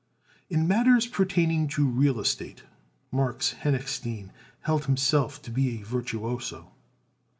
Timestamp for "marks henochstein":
3.11-4.31